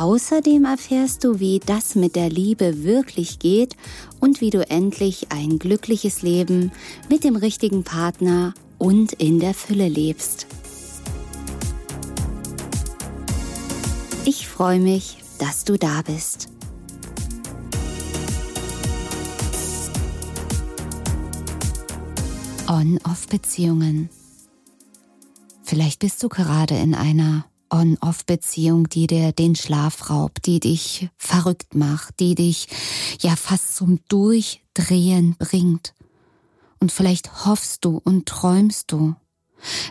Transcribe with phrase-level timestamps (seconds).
[0.00, 3.76] Außerdem erfährst du, wie das mit der Liebe wirklich geht
[4.18, 6.72] und wie du endlich ein glückliches Leben
[7.10, 10.46] mit dem richtigen Partner und in der Fülle lebst.
[14.24, 16.48] Ich freue mich, dass du da bist.
[22.66, 24.08] On-Off-Beziehungen.
[25.62, 31.74] Vielleicht bist du gerade in einer On-Off-Beziehung, die dir den Schlaf raubt, die dich verrückt
[31.74, 32.68] macht, die dich
[33.20, 35.94] ja fast zum Durchdrehen bringt.
[36.78, 39.14] Und vielleicht hoffst du und träumst du,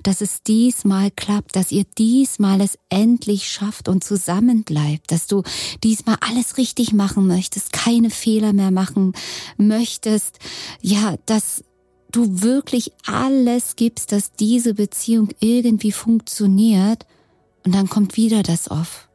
[0.03, 5.43] dass es diesmal klappt, dass ihr diesmal es endlich schafft und zusammenbleibt, dass du
[5.83, 9.13] diesmal alles richtig machen möchtest, keine Fehler mehr machen
[9.57, 10.39] möchtest,
[10.81, 11.63] ja, dass
[12.11, 17.05] du wirklich alles gibst, dass diese Beziehung irgendwie funktioniert
[17.65, 19.09] und dann kommt wieder das Off.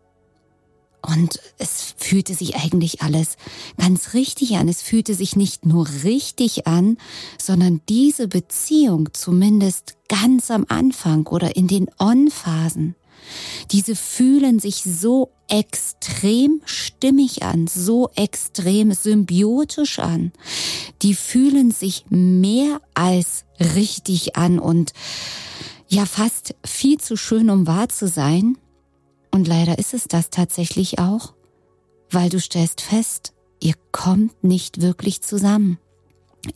[1.06, 3.37] Und es fühlte sich eigentlich alles
[3.77, 4.69] ganz richtig an.
[4.69, 6.97] Es fühlte sich nicht nur richtig an,
[7.39, 12.95] sondern diese Beziehung zumindest ganz am Anfang oder in den On-Phasen,
[13.70, 20.33] diese fühlen sich so extrem stimmig an, so extrem symbiotisch an.
[21.03, 24.92] Die fühlen sich mehr als richtig an und
[25.95, 28.59] ja fast viel zu schön, um wahr zu sein.
[29.31, 31.34] Und leider ist es das tatsächlich auch,
[32.11, 35.78] weil du stellst fest, ihr kommt nicht wirklich zusammen.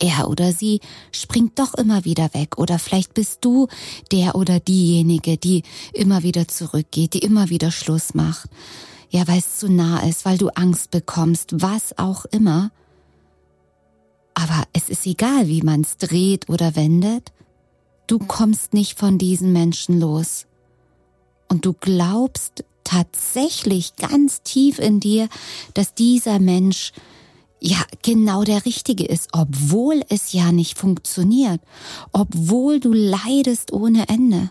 [0.00, 0.80] Er oder sie
[1.12, 3.68] springt doch immer wieder weg oder vielleicht bist du
[4.12, 5.62] der oder diejenige, die
[5.94, 8.50] immer wieder zurückgeht, die immer wieder Schluss macht.
[9.08, 12.70] Ja, weil es zu nah ist, weil du Angst bekommst, was auch immer.
[14.34, 17.32] Aber es ist egal, wie man es dreht oder wendet.
[18.08, 20.46] Du kommst nicht von diesen Menschen los.
[21.48, 25.28] Und du glaubst tatsächlich ganz tief in dir,
[25.74, 26.92] dass dieser Mensch
[27.60, 31.60] ja genau der Richtige ist, obwohl es ja nicht funktioniert,
[32.12, 34.50] obwohl du leidest ohne Ende.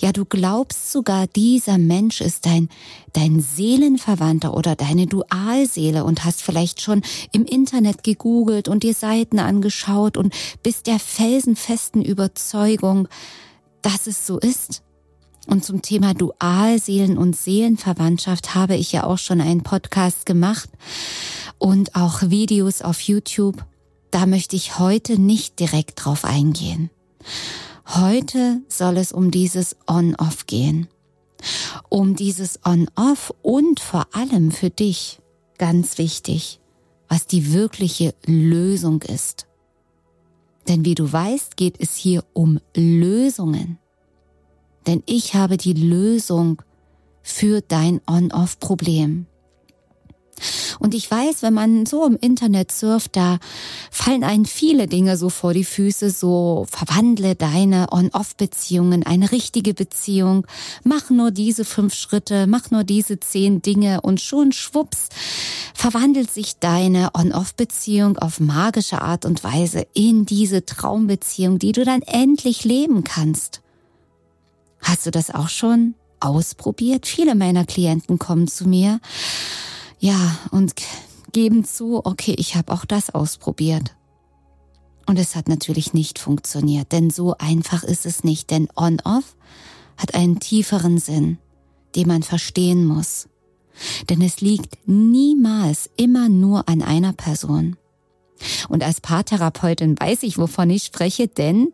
[0.00, 2.68] Ja, du glaubst sogar, dieser Mensch ist dein,
[3.12, 9.38] dein Seelenverwandter oder deine Dualseele und hast vielleicht schon im Internet gegoogelt und dir Seiten
[9.38, 13.08] angeschaut und bist der felsenfesten Überzeugung,
[13.82, 14.82] dass es so ist.
[15.46, 20.68] Und zum Thema Dualseelen und Seelenverwandtschaft habe ich ja auch schon einen Podcast gemacht
[21.58, 23.64] und auch Videos auf YouTube.
[24.10, 26.90] Da möchte ich heute nicht direkt drauf eingehen.
[27.88, 30.88] Heute soll es um dieses On-Off gehen.
[31.88, 35.20] Um dieses On-Off und vor allem für dich,
[35.56, 36.60] ganz wichtig,
[37.08, 39.46] was die wirkliche Lösung ist.
[40.68, 43.78] Denn wie du weißt, geht es hier um Lösungen.
[44.88, 46.62] Denn ich habe die Lösung
[47.22, 49.26] für dein On-Off-Problem.
[50.78, 53.38] Und ich weiß, wenn man so im Internet surft, da
[53.90, 60.46] fallen einen viele Dinge so vor die Füße, so verwandle deine On-Off-Beziehungen, eine richtige Beziehung,
[60.84, 65.08] mach nur diese fünf Schritte, mach nur diese zehn Dinge und schon schwupps
[65.74, 72.02] verwandelt sich deine On-Off-Beziehung auf magische Art und Weise in diese Traumbeziehung, die du dann
[72.02, 73.60] endlich leben kannst.
[74.80, 77.06] Hast du das auch schon ausprobiert?
[77.06, 79.00] Viele meiner Klienten kommen zu mir
[80.06, 80.74] ja, und
[81.32, 83.96] geben zu, okay, ich habe auch das ausprobiert.
[85.04, 89.36] Und es hat natürlich nicht funktioniert, denn so einfach ist es nicht, denn On-Off
[89.96, 91.38] hat einen tieferen Sinn,
[91.96, 93.28] den man verstehen muss.
[94.08, 97.76] Denn es liegt niemals immer nur an einer Person.
[98.68, 101.72] Und als Paartherapeutin weiß ich, wovon ich spreche, denn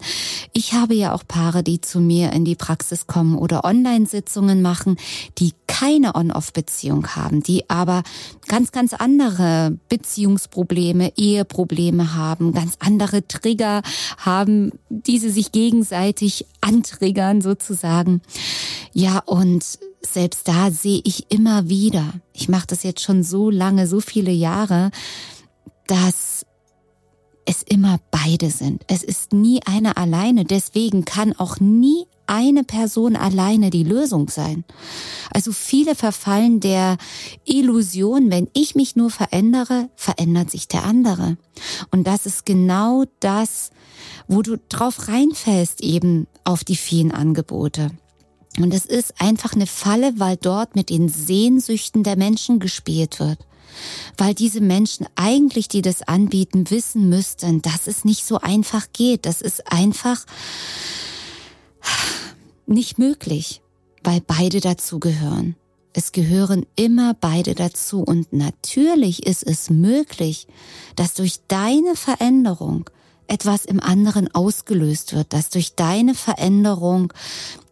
[0.53, 4.97] ich habe ja auch Paare, die zu mir in die Praxis kommen oder Online-Sitzungen machen,
[5.39, 8.03] die keine On-Off-Beziehung haben, die aber
[8.47, 13.83] ganz, ganz andere Beziehungsprobleme, Eheprobleme haben, ganz andere Trigger
[14.19, 18.21] haben, die sie sich gegenseitig antriggern sozusagen.
[18.93, 19.65] Ja, und
[20.03, 24.33] selbst da sehe ich immer wieder, ich mache das jetzt schon so lange, so viele
[24.33, 24.91] Jahre,
[25.87, 26.45] dass
[27.53, 28.83] es immer beide sind.
[28.89, 30.45] Es ist nie einer alleine.
[30.45, 34.65] Deswegen kann auch nie eine Person alleine die Lösung sein.
[35.31, 36.97] Also viele verfallen der
[37.45, 41.37] Illusion, wenn ich mich nur verändere, verändert sich der andere.
[41.91, 43.71] Und das ist genau das,
[44.29, 47.91] wo du drauf reinfällst eben auf die vielen Angebote.
[48.59, 53.39] Und es ist einfach eine Falle, weil dort mit den Sehnsüchten der Menschen gespielt wird.
[54.17, 59.27] Weil diese Menschen eigentlich, die das anbieten, wissen müssten, dass es nicht so einfach geht.
[59.27, 60.25] Das ist einfach
[62.67, 63.63] nicht möglich,
[64.03, 65.57] weil beide dazugehören.
[65.95, 70.47] Es gehören immer beide dazu und natürlich ist es möglich,
[70.97, 72.89] dass durch deine Veränderung
[73.27, 77.13] etwas im anderen ausgelöst wird, dass durch deine Veränderung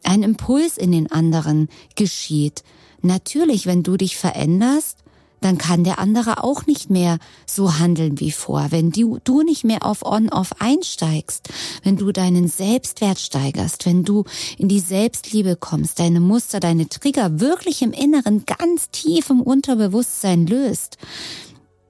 [0.04, 2.62] ein Impuls in den anderen geschieht.
[3.02, 4.98] Natürlich, wenn du dich veränderst,
[5.40, 8.66] dann kann der andere auch nicht mehr so handeln wie vor.
[8.70, 11.48] Wenn du, du nicht mehr auf On-Off einsteigst,
[11.82, 14.24] wenn du deinen Selbstwert steigerst, wenn du
[14.58, 20.46] in die Selbstliebe kommst, deine Muster, deine Trigger wirklich im Inneren ganz tief im Unterbewusstsein
[20.46, 20.98] löst.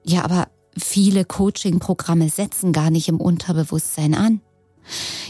[0.03, 4.41] Ja, aber viele Coaching-Programme setzen gar nicht im Unterbewusstsein an.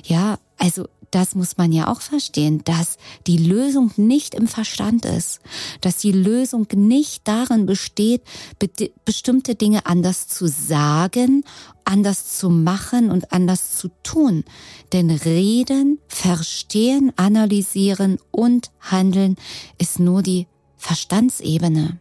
[0.03, 2.97] Ja, also das muss man ja auch verstehen, dass
[3.27, 5.41] die Lösung nicht im Verstand ist,
[5.81, 8.21] dass die Lösung nicht darin besteht,
[8.59, 8.69] be
[9.03, 11.43] bestimmte Dinge anders zu sagen,
[11.83, 14.45] anders zu machen und anders zu tun.
[14.93, 19.35] Denn reden, verstehen, analysieren und handeln
[19.77, 20.47] ist nur die
[20.77, 21.99] Verstandsebene.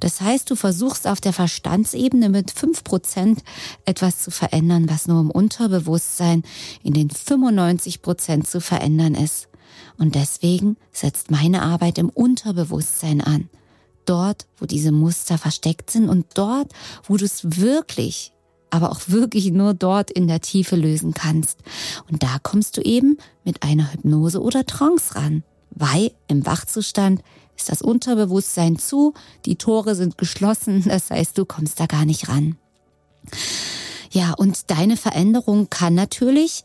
[0.00, 3.42] Das heißt, du versuchst auf der Verstandsebene mit fünf Prozent
[3.84, 6.42] etwas zu verändern, was nur im Unterbewusstsein
[6.82, 9.48] in den 95 Prozent zu verändern ist.
[9.98, 13.48] Und deswegen setzt meine Arbeit im Unterbewusstsein an.
[14.04, 16.72] Dort, wo diese Muster versteckt sind und dort,
[17.04, 18.32] wo du es wirklich,
[18.70, 21.60] aber auch wirklich nur dort in der Tiefe lösen kannst.
[22.10, 27.22] Und da kommst du eben mit einer Hypnose oder Trance ran, weil im Wachzustand
[27.56, 29.14] ist das Unterbewusstsein zu,
[29.46, 32.56] die Tore sind geschlossen, das heißt, du kommst da gar nicht ran.
[34.10, 36.64] Ja, und deine Veränderung kann natürlich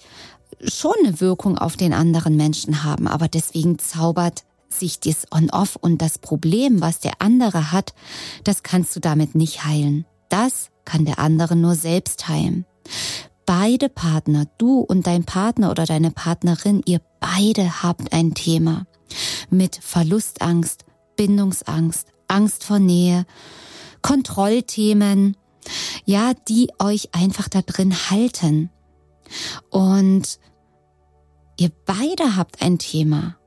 [0.64, 6.02] schon eine Wirkung auf den anderen Menschen haben, aber deswegen zaubert sich das On-Off und
[6.02, 7.94] das Problem, was der andere hat,
[8.44, 10.06] das kannst du damit nicht heilen.
[10.30, 12.66] Das kann der andere nur selbst heilen.
[13.46, 18.86] Beide Partner, du und dein Partner oder deine Partnerin, ihr beide habt ein Thema
[19.50, 23.26] mit Verlustangst, Bindungsangst, Angst vor Nähe,
[24.02, 25.36] Kontrollthemen,
[26.06, 28.70] ja, die euch einfach da drin halten.
[29.70, 30.40] Und
[31.58, 33.38] ihr beide habt ein Thema.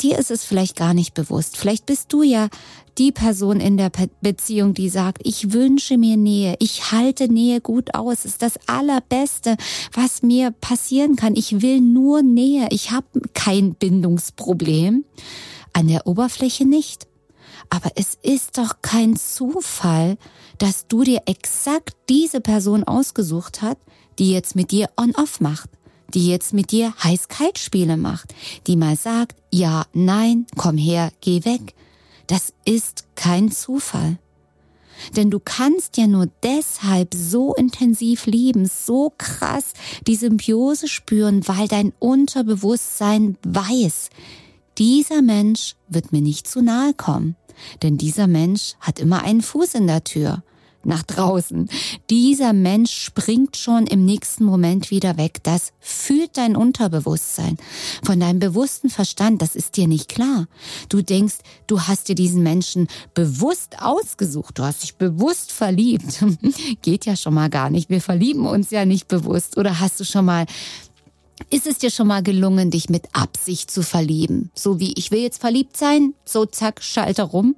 [0.00, 1.56] Dir ist es vielleicht gar nicht bewusst.
[1.56, 2.48] Vielleicht bist du ja
[2.96, 7.94] die Person in der Beziehung, die sagt, ich wünsche mir Nähe, ich halte Nähe gut
[7.94, 9.56] aus, ist das Allerbeste,
[9.92, 11.36] was mir passieren kann.
[11.36, 15.04] Ich will nur Nähe, ich habe kein Bindungsproblem.
[15.72, 17.06] An der Oberfläche nicht.
[17.68, 20.18] Aber es ist doch kein Zufall,
[20.58, 23.78] dass du dir exakt diese Person ausgesucht hast,
[24.18, 25.70] die jetzt mit dir on-off macht,
[26.10, 28.34] die jetzt mit dir heiß-kalt-Spiele macht,
[28.66, 31.74] die mal sagt, ja, nein, komm her, geh weg.
[32.26, 34.18] Das ist kein Zufall.
[35.16, 39.72] Denn du kannst ja nur deshalb so intensiv lieben, so krass
[40.06, 44.10] die Symbiose spüren, weil dein Unterbewusstsein weiß,
[44.78, 47.36] dieser Mensch wird mir nicht zu nahe kommen.
[47.82, 50.42] Denn dieser Mensch hat immer einen Fuß in der Tür
[50.84, 51.68] nach draußen.
[52.08, 55.38] Dieser Mensch springt schon im nächsten Moment wieder weg.
[55.42, 57.58] Das fühlt dein Unterbewusstsein.
[58.02, 60.46] Von deinem bewussten Verstand, das ist dir nicht klar.
[60.88, 64.58] Du denkst, du hast dir diesen Menschen bewusst ausgesucht.
[64.58, 66.24] Du hast dich bewusst verliebt.
[66.82, 67.90] Geht ja schon mal gar nicht.
[67.90, 69.58] Wir verlieben uns ja nicht bewusst.
[69.58, 70.46] Oder hast du schon mal
[71.48, 74.50] ist es dir schon mal gelungen, dich mit Absicht zu verlieben?
[74.54, 77.56] So wie ich will jetzt verliebt sein, so zack, schalte rum.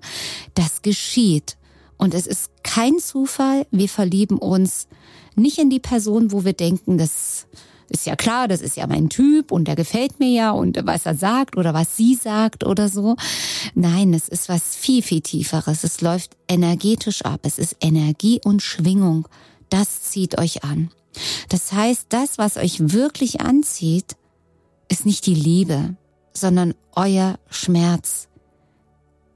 [0.55, 1.57] Das geschieht.
[2.03, 4.89] Und es ist kein Zufall, wir verlieben uns
[5.37, 7.47] nicht in die Person, wo wir denken, das
[7.89, 11.07] ist ja klar, das ist ja mein Typ und der gefällt mir ja und was
[11.07, 13.15] er sagt oder was sie sagt oder so.
[13.77, 15.85] Nein, es ist was viel, viel tieferes.
[15.85, 17.43] Es läuft energetisch ab.
[17.45, 19.29] Es ist Energie und Schwingung.
[19.69, 20.91] Das zieht euch an.
[21.51, 24.17] Das heißt, das, was euch wirklich anzieht,
[24.89, 25.95] ist nicht die Liebe,
[26.35, 28.27] sondern euer Schmerz.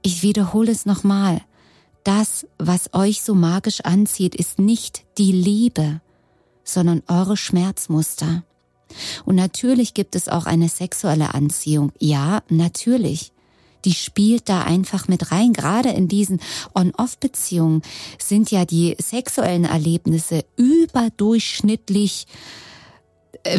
[0.01, 1.39] Ich wiederhole es nochmal.
[2.07, 5.99] Das, was euch so magisch anzieht, ist nicht die Liebe,
[6.63, 8.43] sondern eure Schmerzmuster.
[9.25, 11.91] Und natürlich gibt es auch eine sexuelle Anziehung.
[11.99, 13.33] Ja, natürlich.
[13.83, 15.51] die spielt da einfach mit rein.
[15.51, 16.39] Gerade in diesen
[16.73, 17.81] On-Off-Beziehungen
[18.17, 22.25] sind ja die sexuellen Erlebnisse überdurchschnittlich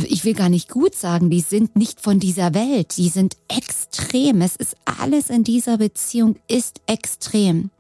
[0.09, 4.41] ich will gar nicht gut sagen, die sind nicht von dieser Welt, die sind extrem.
[4.41, 7.71] Es ist alles in dieser Beziehung ist extrem.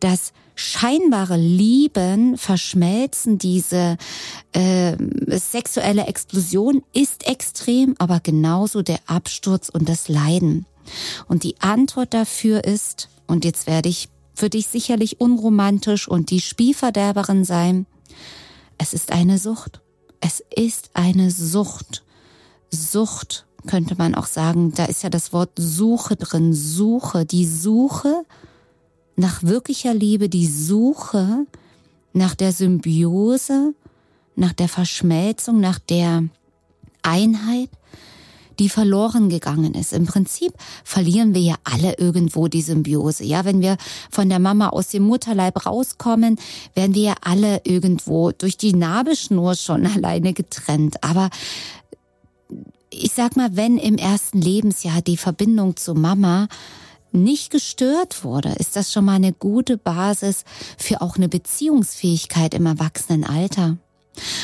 [0.00, 3.96] Das scheinbare Lieben, Verschmelzen, diese
[4.52, 4.96] äh,
[5.28, 10.66] sexuelle Explosion ist extrem, aber genauso der Absturz und das Leiden.
[11.28, 16.40] Und die Antwort dafür ist, und jetzt werde ich für dich sicherlich unromantisch und die
[16.40, 17.86] Spielverderberin sein,
[18.78, 19.80] es ist eine Sucht.
[20.24, 22.04] Es ist eine Sucht.
[22.70, 26.54] Sucht könnte man auch sagen, da ist ja das Wort Suche drin.
[26.54, 28.24] Suche, die Suche
[29.16, 31.46] nach wirklicher Liebe, die Suche
[32.12, 33.74] nach der Symbiose,
[34.36, 36.24] nach der Verschmelzung, nach der
[37.02, 37.70] Einheit,
[38.62, 39.92] die verloren gegangen ist.
[39.92, 40.52] Im Prinzip
[40.84, 43.24] verlieren wir ja alle irgendwo die Symbiose.
[43.24, 43.76] Ja, wenn wir
[44.10, 46.38] von der Mama aus dem Mutterleib rauskommen,
[46.74, 51.02] werden wir ja alle irgendwo durch die Nabelschnur schon alleine getrennt.
[51.02, 51.28] Aber
[52.90, 56.46] ich sag mal, wenn im ersten Lebensjahr die Verbindung zu Mama
[57.10, 60.44] nicht gestört wurde, ist das schon mal eine gute Basis
[60.78, 63.76] für auch eine Beziehungsfähigkeit im Erwachsenenalter.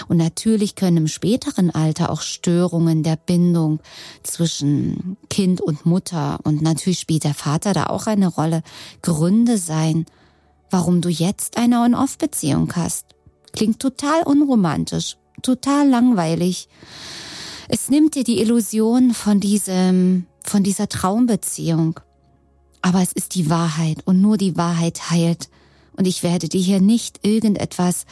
[0.08, 3.80] Und natürlich können im späteren Alter auch Störungen der Bindung
[4.22, 8.62] zwischen Kind und Mutter und natürlich spielt der Vater da auch eine Rolle,
[9.02, 10.06] Gründe sein,
[10.70, 13.06] warum du jetzt eine On-Off-Beziehung hast.
[13.52, 16.68] Klingt total unromantisch, total langweilig.
[17.68, 22.00] Es nimmt dir die Illusion von diesem, von dieser Traumbeziehung.
[22.80, 25.50] Aber es ist die Wahrheit und nur die Wahrheit heilt.
[25.98, 28.06] Und ich werde dir hier nicht irgendetwas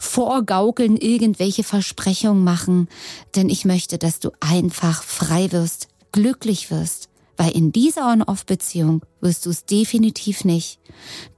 [0.00, 2.88] vorgaukeln, irgendwelche Versprechungen machen,
[3.36, 7.08] denn ich möchte, dass du einfach frei wirst, glücklich wirst.
[7.36, 10.80] Weil in dieser On-Off-Beziehung wirst du es definitiv nicht.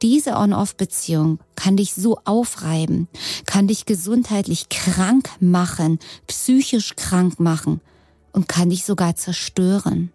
[0.01, 3.07] Diese On-Off-Beziehung kann dich so aufreiben,
[3.45, 7.81] kann dich gesundheitlich krank machen, psychisch krank machen
[8.33, 10.13] und kann dich sogar zerstören.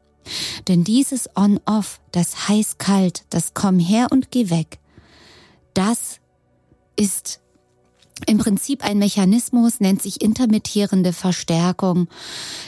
[0.68, 4.80] Denn dieses On-Off, das heiß-kalt, das komm her und geh weg,
[5.74, 6.20] das
[6.96, 7.40] ist
[8.26, 12.08] im Prinzip ein Mechanismus, nennt sich intermittierende Verstärkung.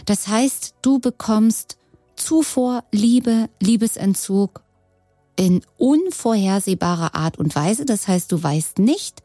[0.06, 1.78] Das heißt, du bekommst
[2.16, 4.62] Zufuhr, Liebe, Liebesentzug
[5.36, 7.86] in unvorhersehbarer Art und Weise.
[7.86, 9.24] Das heißt, du weißt nicht,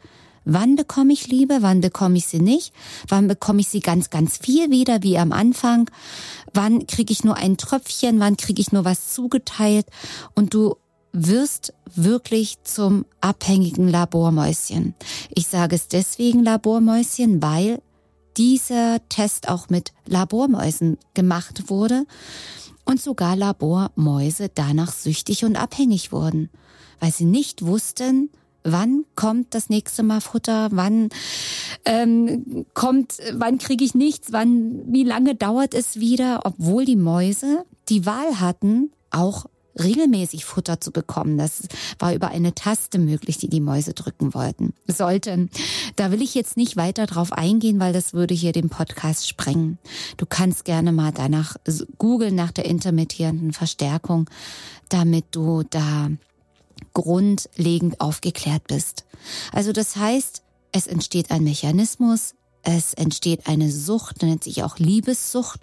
[0.48, 1.58] Wann bekomme ich Liebe?
[1.60, 2.72] Wann bekomme ich sie nicht?
[3.08, 5.90] Wann bekomme ich sie ganz, ganz viel wieder, wie am Anfang?
[6.54, 8.20] Wann kriege ich nur ein Tröpfchen?
[8.20, 9.86] Wann kriege ich nur was zugeteilt?
[10.36, 10.76] Und du
[11.16, 14.94] wirst wirklich zum abhängigen Labormäuschen.
[15.34, 17.80] Ich sage es deswegen Labormäuschen, weil
[18.36, 22.04] dieser Test auch mit Labormäusen gemacht wurde
[22.84, 26.50] und sogar Labormäuse danach süchtig und abhängig wurden,
[27.00, 28.28] weil sie nicht wussten,
[28.62, 31.08] wann kommt das nächste Mal Futter, wann
[31.86, 37.64] ähm, kommt, wann kriege ich nichts, wann, wie lange dauert es wieder, obwohl die Mäuse
[37.88, 39.46] die Wahl hatten, auch
[39.78, 41.38] regelmäßig Futter zu bekommen.
[41.38, 41.62] Das
[41.98, 45.50] war über eine Taste möglich, die die Mäuse drücken wollten, sollten.
[45.96, 49.78] Da will ich jetzt nicht weiter drauf eingehen, weil das würde hier den Podcast sprengen.
[50.16, 51.56] Du kannst gerne mal danach
[51.98, 54.28] googeln nach der intermittierenden Verstärkung,
[54.88, 56.10] damit du da
[56.92, 59.04] grundlegend aufgeklärt bist.
[59.52, 60.42] Also das heißt,
[60.72, 65.60] es entsteht ein Mechanismus, es entsteht eine Sucht, nennt sich auch Liebessucht.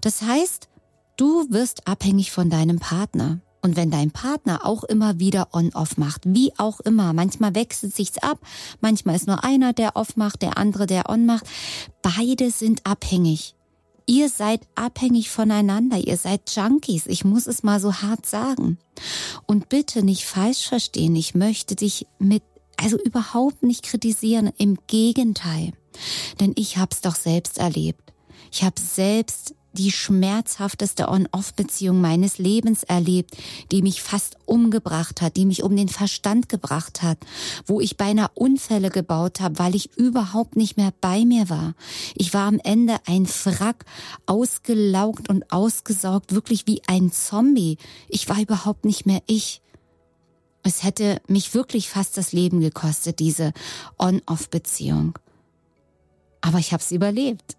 [0.00, 0.68] Das heißt,
[1.16, 3.40] du wirst abhängig von deinem Partner.
[3.62, 8.18] Und wenn dein Partner auch immer wieder on-off macht, wie auch immer, manchmal wechselt sich's
[8.18, 8.38] ab,
[8.80, 11.46] manchmal ist nur einer, der off macht, der andere, der on macht,
[12.00, 13.56] beide sind abhängig.
[14.06, 18.78] Ihr seid abhängig voneinander, ihr seid Junkies, ich muss es mal so hart sagen.
[19.46, 22.44] Und bitte nicht falsch verstehen, ich möchte dich mit,
[22.76, 25.72] also überhaupt nicht kritisieren, im Gegenteil.
[26.38, 28.12] Denn ich hab's doch selbst erlebt.
[28.52, 33.36] Ich habe selbst die schmerzhafteste On-Off-Beziehung meines Lebens erlebt,
[33.70, 37.18] die mich fast umgebracht hat, die mich um den Verstand gebracht hat,
[37.66, 41.74] wo ich beinahe Unfälle gebaut habe, weil ich überhaupt nicht mehr bei mir war.
[42.14, 43.84] Ich war am Ende ein Wrack,
[44.26, 47.78] ausgelaugt und ausgesaugt, wirklich wie ein Zombie.
[48.08, 49.62] Ich war überhaupt nicht mehr ich.
[50.62, 53.52] Es hätte mich wirklich fast das Leben gekostet, diese
[53.98, 55.16] On-Off-Beziehung.
[56.40, 57.56] Aber ich habe es überlebt.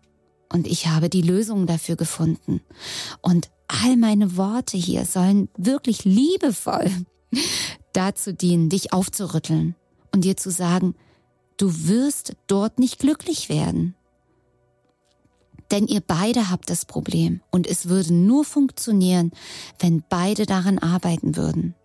[0.49, 2.61] Und ich habe die Lösung dafür gefunden.
[3.21, 6.89] Und all meine Worte hier sollen wirklich liebevoll
[7.93, 9.75] dazu dienen, dich aufzurütteln
[10.13, 10.95] und dir zu sagen,
[11.57, 13.95] du wirst dort nicht glücklich werden.
[15.71, 19.31] Denn ihr beide habt das Problem und es würde nur funktionieren,
[19.79, 21.75] wenn beide daran arbeiten würden.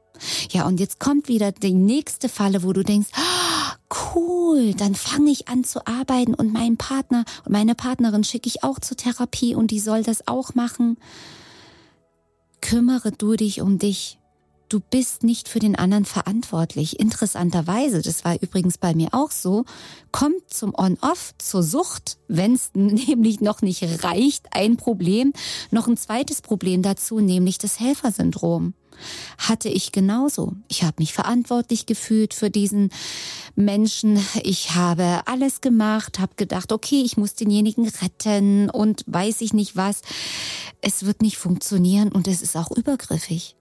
[0.50, 5.30] Ja, und jetzt kommt wieder die nächste Falle, wo du denkst, oh, cool, dann fange
[5.30, 9.54] ich an zu arbeiten und meinen Partner und meine Partnerin schicke ich auch zur Therapie
[9.54, 10.96] und die soll das auch machen.
[12.60, 14.18] Kümmere du dich um dich
[14.72, 16.98] du bist nicht für den anderen verantwortlich.
[16.98, 19.64] Interessanterweise, das war übrigens bei mir auch so,
[20.12, 25.32] kommt zum On-Off, zur Sucht, wenn es nämlich noch nicht reicht, ein Problem,
[25.70, 28.74] noch ein zweites Problem dazu, nämlich das Helfersyndrom.
[29.36, 30.52] Hatte ich genauso.
[30.68, 32.90] Ich habe mich verantwortlich gefühlt für diesen
[33.56, 34.24] Menschen.
[34.42, 39.76] Ich habe alles gemacht, habe gedacht, okay, ich muss denjenigen retten und weiß ich nicht
[39.76, 40.02] was.
[40.82, 43.56] Es wird nicht funktionieren und es ist auch übergriffig.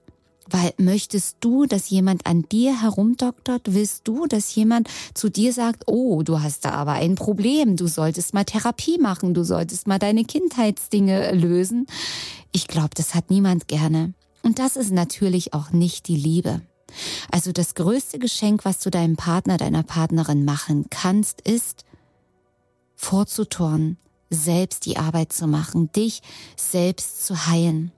[0.52, 3.62] Weil möchtest du, dass jemand an dir herumdoktert?
[3.74, 7.86] Willst du, dass jemand zu dir sagt, oh, du hast da aber ein Problem, du
[7.86, 11.86] solltest mal Therapie machen, du solltest mal deine Kindheitsdinge lösen?
[12.52, 14.12] Ich glaube, das hat niemand gerne.
[14.42, 16.60] Und das ist natürlich auch nicht die Liebe.
[17.30, 21.86] Also das größte Geschenk, was du deinem Partner, deiner Partnerin machen kannst, ist
[22.94, 23.96] vorzuturnen,
[24.28, 26.20] selbst die Arbeit zu machen, dich
[26.56, 27.90] selbst zu heilen.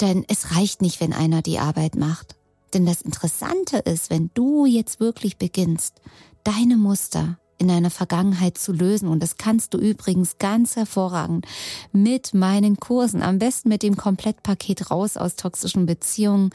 [0.00, 2.36] Denn es reicht nicht, wenn einer die Arbeit macht.
[2.74, 6.00] Denn das Interessante ist, wenn du jetzt wirklich beginnst,
[6.44, 9.08] deine Muster in deiner Vergangenheit zu lösen.
[9.08, 11.46] Und das kannst du übrigens ganz hervorragend
[11.92, 16.50] mit meinen Kursen, am besten mit dem Komplettpaket raus aus toxischen Beziehungen,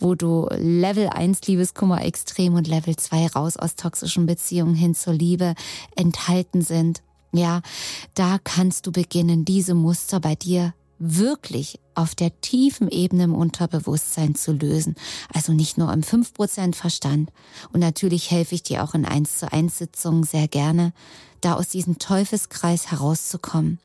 [0.00, 5.12] wo du Level 1 Liebeskummer extrem und Level 2 raus aus toxischen Beziehungen hin zur
[5.12, 5.54] Liebe
[5.96, 7.02] enthalten sind.
[7.32, 7.60] Ja,
[8.14, 14.34] da kannst du beginnen, diese Muster bei dir wirklich auf der tiefen Ebene im Unterbewusstsein
[14.34, 14.96] zu lösen.
[15.32, 17.30] Also nicht nur im 5% Verstand.
[17.72, 20.92] Und natürlich helfe ich dir auch in 1 zu 1 Sitzungen sehr gerne,
[21.40, 23.78] da aus diesem Teufelskreis herauszukommen.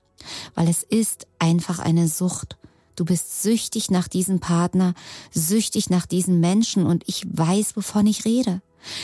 [0.55, 2.58] Weil es ist einfach eine Sucht.
[2.96, 4.93] Du bist süchtig nach diesem Partner,
[5.32, 8.62] süchtig nach diesen Menschen und ich weiß, wovon ich rede.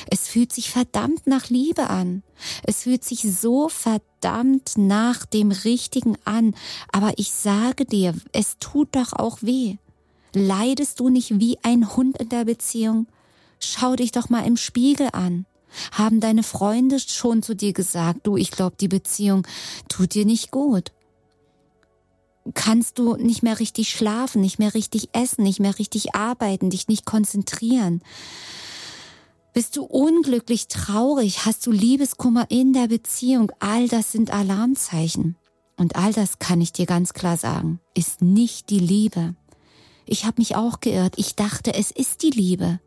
[0.10, 2.24] Es fühlt sich verdammt nach Liebe an.
[2.64, 6.56] Es fühlt sich so verdammt nach dem Richtigen an.
[6.92, 9.78] Aber ich sage dir, es tut doch auch weh.
[10.34, 13.08] Leidest du nicht wie ein Hund in der Beziehung?
[13.60, 15.46] Schau dich doch mal im Spiegel an.
[15.92, 19.46] Haben deine Freunde schon zu dir gesagt, du, ich glaube, die Beziehung
[19.88, 20.92] tut dir nicht gut?
[22.54, 26.88] Kannst du nicht mehr richtig schlafen, nicht mehr richtig essen, nicht mehr richtig arbeiten, dich
[26.88, 28.02] nicht konzentrieren?
[29.60, 31.46] Bist du unglücklich, traurig?
[31.46, 33.52] Hast du Liebeskummer in der Beziehung?
[33.60, 35.36] All das sind Alarmzeichen.
[35.76, 39.36] Und all das kann ich dir ganz klar sagen, ist nicht die Liebe.
[40.06, 41.16] Ich habe mich auch geirrt.
[41.18, 42.80] Ich dachte, es ist die Liebe.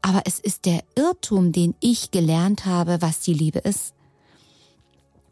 [0.00, 3.92] Aber es ist der Irrtum, den ich gelernt habe, was die Liebe ist.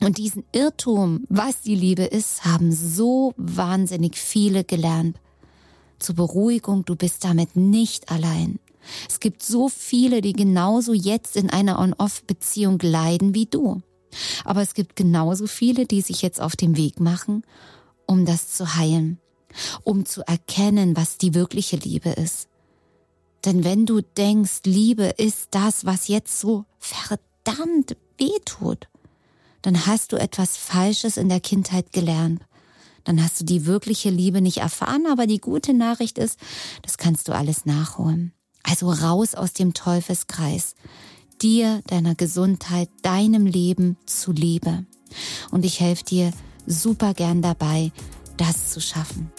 [0.01, 5.21] Und diesen Irrtum, was die Liebe ist, haben so wahnsinnig viele gelernt.
[6.01, 8.59] Zur Beruhigung, du bist damit nicht allein.
[9.09, 13.83] Es gibt so viele, die genauso jetzt in einer On-Off-Beziehung leiden wie du.
[14.45, 17.43] Aber es gibt genauso viele, die sich jetzt auf den Weg machen,
[18.07, 19.19] um das zu heilen,
[19.85, 22.49] um zu erkennen, was die wirkliche Liebe ist.
[23.45, 28.89] Denn wenn du denkst, Liebe ist das, was jetzt so verdammt weh tut,
[29.63, 32.43] dann hast du etwas Falsches in der Kindheit gelernt.
[33.05, 36.39] Dann hast du die wirkliche Liebe nicht erfahren, aber die gute Nachricht ist,
[36.83, 38.33] das kannst du alles nachholen.
[38.69, 40.75] Also raus aus dem Teufelskreis.
[41.41, 44.85] Dir, deiner Gesundheit, deinem Leben zuliebe.
[45.51, 46.33] Und ich helfe dir
[46.67, 47.93] super gern dabei,
[48.37, 49.33] das zu schaffen.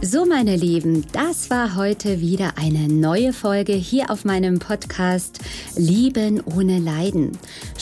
[0.00, 5.40] So, meine Lieben, das war heute wieder eine neue Folge hier auf meinem Podcast
[5.76, 7.36] Lieben ohne Leiden.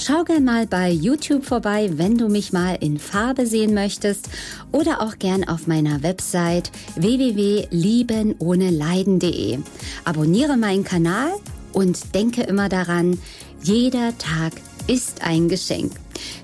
[0.06, 4.28] Schau gern mal bei YouTube vorbei, wenn du mich mal in Farbe sehen möchtest
[4.70, 9.58] oder auch gern auf meiner Website www.liebenohneleiden.de.
[10.04, 11.32] Abonniere meinen Kanal
[11.72, 13.18] und denke immer daran,
[13.64, 14.52] jeder Tag
[14.86, 15.90] ist ein Geschenk.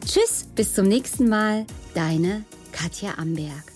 [0.05, 3.72] Tschüss, bis zum nächsten Mal, deine Katja Amberg.